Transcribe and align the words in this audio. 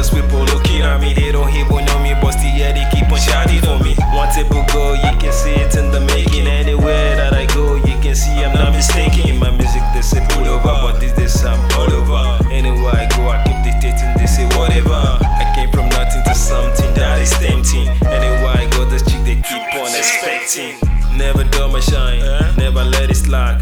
Cause 0.00 0.14
we 0.14 0.22
polo 0.32 0.56
kirami 0.64 1.12
They 1.14 1.30
don't 1.30 1.52
hit 1.52 1.68
boy 1.68 1.84
know 1.84 2.00
me 2.00 2.16
Busty 2.24 2.48
yeah 2.56 2.72
they 2.72 2.88
keep 2.88 3.12
on 3.12 3.20
shouting 3.20 3.60
for 3.60 3.76
me. 3.84 3.92
Wantable 4.16 4.64
go? 4.72 4.94
you 4.96 5.12
can 5.20 5.30
see 5.30 5.52
it 5.52 5.76
in 5.76 5.90
the 5.90 6.00
making. 6.00 6.46
Anywhere 6.46 7.16
that 7.16 7.34
I 7.34 7.44
go 7.52 7.76
you 7.76 8.00
can 8.00 8.14
see 8.14 8.32
I'm 8.40 8.54
not 8.54 8.72
mistaken. 8.72 9.28
In 9.28 9.38
my 9.38 9.50
music 9.50 9.82
they 9.92 10.00
say 10.00 10.24
pull 10.30 10.48
over 10.48 10.72
But 10.80 11.00
these 11.00 11.12
days 11.12 11.44
I'm 11.44 11.60
all 11.76 11.92
over. 11.92 12.48
Anywhere 12.48 12.96
I 12.96 13.12
go 13.12 13.28
I 13.28 13.44
keep 13.44 13.60
dictating 13.60 14.16
They 14.16 14.24
say 14.24 14.48
whatever. 14.56 14.96
I 14.96 15.52
came 15.54 15.68
from 15.68 15.90
nothing 15.90 16.24
to 16.24 16.34
something 16.34 16.94
that 16.94 17.20
is 17.20 17.36
tempting. 17.36 17.92
Anywhere 18.08 18.56
I 18.56 18.72
go 18.72 18.88
this 18.88 19.04
chick 19.04 19.20
they 19.28 19.36
keep 19.44 19.68
on 19.76 19.92
expecting. 19.92 20.80
Never 21.12 21.44
dull 21.44 21.68
my 21.68 21.80
shine 21.80 22.24
Never 22.56 22.84
let 22.84 23.10
it 23.10 23.20
slack 23.20 23.60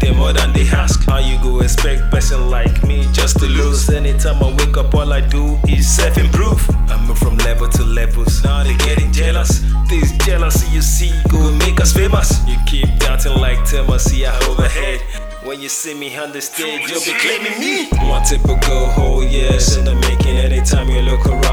them 0.00 0.16
more 0.16 0.32
than 0.32 0.52
they 0.52 0.68
ask. 0.68 1.04
How 1.08 1.18
you 1.18 1.38
go 1.42 1.60
expect 1.60 2.10
person 2.10 2.50
like 2.50 2.82
me 2.84 3.06
just 3.12 3.38
to 3.40 3.46
lose? 3.46 3.88
Anytime 3.90 4.42
I 4.42 4.54
wake 4.56 4.76
up, 4.76 4.94
all 4.94 5.12
I 5.12 5.20
do 5.20 5.58
is 5.68 5.86
self 5.88 6.18
improve. 6.18 6.62
I 6.88 6.96
move 7.06 7.18
from 7.18 7.36
level 7.38 7.68
to 7.68 7.84
levels. 7.84 8.42
Now 8.44 8.62
they 8.62 8.76
getting 8.76 9.12
jealous. 9.12 9.60
This 9.88 10.12
jealousy 10.18 10.70
you 10.74 10.82
see 10.82 11.12
go 11.30 11.50
make 11.52 11.80
us 11.80 11.92
famous. 11.92 12.46
You 12.46 12.56
keep 12.66 12.88
doubting 12.98 13.32
like 13.40 13.66
Thelma, 13.66 13.98
see 13.98 14.26
I 14.26 14.36
overhead. 14.46 15.00
When 15.44 15.60
you 15.60 15.68
see 15.68 15.94
me 15.94 16.16
on 16.16 16.32
the 16.32 16.40
stage, 16.40 16.88
you'll 16.88 17.04
be 17.04 17.12
claiming 17.20 17.58
me. 17.60 17.88
One 18.08 18.24
typical 18.24 18.86
whole 18.96 19.22
years 19.22 19.76
in 19.76 19.84
the 19.84 19.94
making. 19.94 20.36
Anytime 20.36 20.88
you 20.88 21.02
look 21.02 21.26
around 21.26 21.43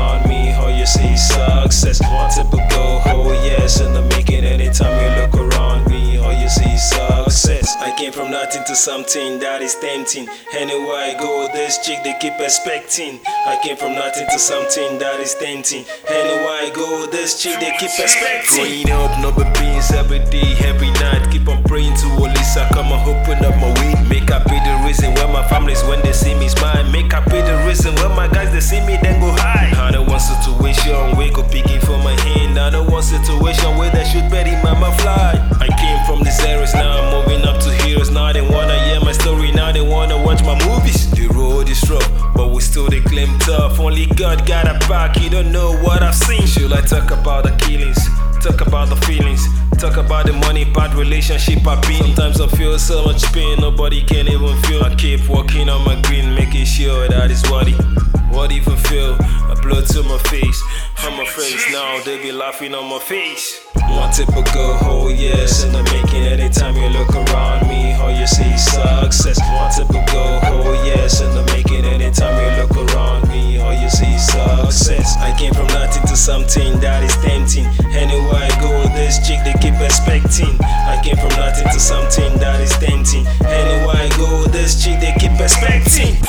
came 8.12 8.24
from 8.24 8.32
nothing 8.32 8.64
to 8.66 8.76
something 8.76 9.40
that 9.40 9.62
is 9.62 9.76
tempting. 9.76 10.28
Anywhere 10.54 10.98
I 10.98 11.14
go, 11.18 11.48
this 11.54 11.78
chick 11.86 12.04
they 12.04 12.16
keep 12.20 12.34
expecting. 12.40 13.20
I 13.48 13.60
came 13.64 13.78
from 13.78 13.94
nothing 13.94 14.28
to 14.28 14.40
something 14.40 15.00
that 15.00 15.20
is 15.20 15.36
tempting. 15.36 15.86
Anywhere 16.08 16.68
I 16.68 16.72
go, 16.76 17.08
this 17.08 17.42
chick 17.42 17.60
they 17.60 17.72
keep 17.80 17.94
expecting. 17.96 18.84
Growing 18.84 18.92
up, 18.92 19.12
no 19.24 19.32
beans 19.56 19.92
every 19.92 20.20
day, 20.28 20.56
every 20.68 20.92
night. 21.00 21.24
Keep 21.32 21.48
on 21.48 21.64
praying 21.64 21.96
to 22.04 22.08
Olisa, 22.20 22.68
come 22.74 22.92
and 22.92 23.04
open 23.08 23.46
up 23.46 23.56
my 23.64 23.72
way. 23.80 23.96
Make 24.10 24.32
I 24.32 24.44
be 24.44 24.60
the 24.60 24.76
reason 24.84 25.14
why 25.16 25.32
my 25.32 25.48
family's 25.48 25.84
when 25.88 26.02
they 26.02 26.14
see 26.14 26.36
me 26.36 26.50
smile. 26.50 26.84
Make 26.92 27.14
I 27.14 27.24
be 27.26 27.40
the 27.40 27.64
reason 27.68 27.96
when 27.96 28.12
my 28.12 28.28
guys 28.28 28.52
they 28.52 28.60
see 28.60 28.82
me 28.84 28.98
then 29.02 29.22
go 29.22 29.32
high. 29.40 29.72
I 29.80 29.92
don't 29.92 30.08
want 30.08 30.22
situation 30.22 31.16
where 31.16 31.32
go 31.32 31.44
picking 31.48 31.80
for 31.80 31.98
my 32.04 32.20
hand. 32.28 32.60
I 32.60 32.72
don't 32.72 32.92
want 32.92 33.06
situation 33.06 33.78
where 33.78 33.92
they 33.92 34.04
should 34.04 34.28
bury 34.30 34.52
mama 34.64 34.92
fly. 35.00 35.40
I 35.62 35.68
came 35.80 36.04
from 36.06 36.24
these 36.24 36.40
areas, 36.42 36.74
now 36.74 37.00
I'm 37.00 37.08
moving 37.16 37.31
still 42.72 42.88
they 42.88 43.02
claim 43.02 43.38
tough. 43.40 43.80
Only 43.80 44.06
God 44.06 44.48
got 44.48 44.66
a 44.66 44.80
back, 44.88 45.20
you 45.22 45.30
don't 45.30 45.52
know 45.52 45.76
what 45.84 46.02
I've 46.02 46.16
seen. 46.16 46.46
Should 46.48 46.72
I 46.72 46.82
talk 46.82 47.12
about 47.12 47.44
the 47.44 47.52
killings? 47.66 48.00
Talk 48.42 48.62
about 48.66 48.90
the 48.90 48.96
feelings, 49.06 49.46
talk 49.78 49.98
about 49.98 50.26
the 50.26 50.34
money, 50.34 50.66
bad 50.66 50.96
relationship 50.96 51.68
I've 51.68 51.82
been. 51.84 52.04
Sometimes 52.16 52.42
I 52.42 52.48
feel 52.48 52.80
so 52.80 53.06
much 53.06 53.22
pain, 53.34 53.60
nobody 53.60 54.02
can 54.04 54.28
even 54.28 54.58
feel. 54.64 54.82
I 54.84 54.96
keep 54.96 55.30
walking 55.30 55.70
on 55.70 55.86
my 55.86 56.02
green, 56.02 56.34
making 56.34 56.66
sure 56.66 57.08
that 57.08 57.30
is 57.30 57.44
what 57.52 57.68
it, 57.68 57.78
what 58.34 58.52
even 58.52 58.78
feel. 58.78 59.16
I 59.20 59.54
blood 59.62 59.86
to 59.88 60.02
my 60.04 60.18
face, 60.18 60.60
on 61.06 61.18
my 61.18 61.26
friends 61.26 61.64
now, 61.72 62.02
they 62.04 62.20
be 62.22 62.32
laughing 62.32 62.74
on 62.74 62.90
my 62.90 63.00
face. 63.00 63.62
One 63.76 64.12
typical 64.12 64.74
whole 64.78 65.06
oh, 65.06 65.10
years 65.10 65.31
something 76.22 76.80
that 76.80 77.02
is 77.02 77.18
tempting. 77.18 77.66
Anywhere 77.98 78.46
I 78.46 78.62
go, 78.62 78.70
this 78.94 79.18
chick 79.28 79.42
they 79.44 79.58
keep 79.58 79.74
expecting. 79.82 80.54
I 80.62 81.02
came 81.04 81.18
from 81.18 81.30
nothing 81.30 81.66
to 81.74 81.80
something 81.80 82.38
that 82.38 82.62
is 82.62 82.70
tempting. 82.78 83.26
Anywhere 83.42 84.06
I 84.06 84.10
go, 84.18 84.46
this 84.54 84.84
chick 84.84 85.00
they 85.02 85.14
keep 85.18 85.34
expecting. 85.42 86.22